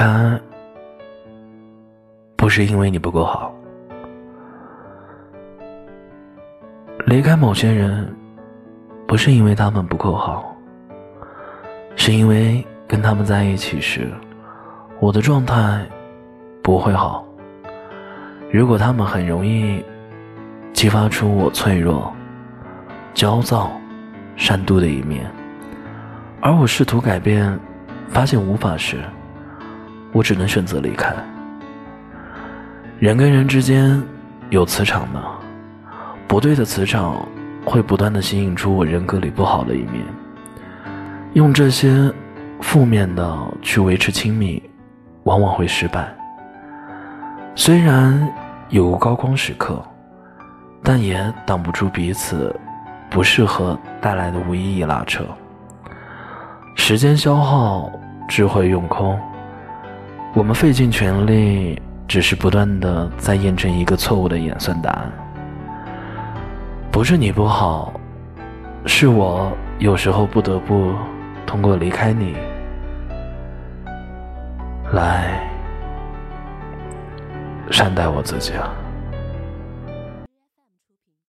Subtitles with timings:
[0.00, 0.40] 开，
[2.34, 3.54] 不是因为你不够好。
[7.04, 8.10] 离开某些人，
[9.06, 10.56] 不是因为他们不够好，
[11.96, 14.10] 是因为跟他们在一起时，
[15.00, 15.86] 我的状态
[16.62, 17.22] 不会好。
[18.50, 19.84] 如果他们很容易
[20.72, 22.10] 激发出我脆弱、
[23.12, 23.70] 焦躁、
[24.34, 25.30] 善妒的一面，
[26.40, 27.60] 而我试图改变，
[28.08, 28.96] 发现无法时，
[30.12, 31.14] 我只能选择离开。
[32.98, 34.02] 人跟人之间
[34.50, 35.20] 有磁场的。
[36.28, 37.26] 不对的磁场
[37.64, 40.04] 会不断的吸引出我人格里不好的一面，
[41.32, 42.08] 用这些
[42.60, 44.62] 负面的去维持亲密，
[45.24, 46.08] 往往会失败。
[47.56, 48.32] 虽然
[48.68, 49.82] 有高光时刻，
[50.84, 52.54] 但也挡不住彼此
[53.10, 55.24] 不适合带来的无意义拉扯。
[56.76, 57.90] 时间消耗，
[58.28, 59.18] 智慧用空，
[60.32, 65.12] 我们费尽全力，只是不断的在验证一个错误的演算答案。
[66.92, 67.92] 不是你不好，
[68.86, 70.92] 是我有时候不得不
[71.44, 72.36] 通过离开你
[74.92, 75.42] 来
[77.70, 78.70] 善待我自己啊。